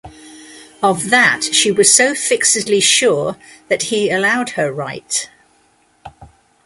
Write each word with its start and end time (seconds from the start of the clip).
Of 0.81 1.11
that 1.11 1.43
she 1.43 1.69
was 1.71 1.93
so 1.93 2.15
fixedly 2.15 2.79
sure 2.79 3.37
that 3.67 3.83
he 3.93 4.09
allowed 4.09 4.49
her 4.57 4.71
right. 4.71 5.29